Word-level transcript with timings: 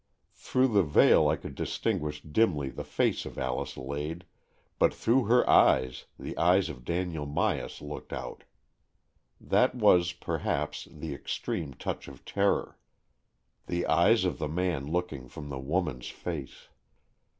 Through 0.33 0.69
the 0.69 0.81
veil 0.81 1.27
I 1.27 1.35
could 1.35 1.53
distinguish 1.53 2.23
dimly 2.23 2.69
the 2.69 2.83
face 2.83 3.23
of 3.23 3.37
Alice 3.37 3.77
Lade, 3.77 4.25
but 4.79 4.95
through 4.95 5.25
her 5.25 5.47
eyes 5.47 6.05
the 6.17 6.35
eyes 6.39 6.69
of 6.69 6.83
Daniel 6.83 7.27
Myas 7.27 7.83
looked 7.83 8.11
out. 8.11 8.43
That 9.39 9.75
was, 9.75 10.11
perhaps, 10.13 10.87
the 10.91 11.19
supreme 11.27 11.75
touch 11.75 12.07
of 12.07 12.25
terror— 12.25 12.79
182 13.67 13.73
AN 13.77 13.77
EXCHANGE 13.77 13.77
OF 13.77 13.77
SOULS 13.77 13.77
the 13.77 13.93
eyes 14.01 14.25
of 14.33 14.39
the 14.39 14.47
man 14.47 14.91
looking 14.91 15.27
from 15.27 15.49
the 15.49 15.59
woman's 15.59 16.09
face. 16.09 16.69